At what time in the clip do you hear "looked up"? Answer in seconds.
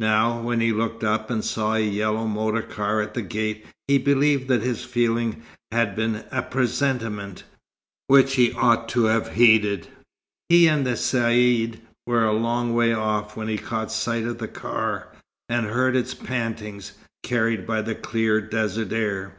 0.70-1.30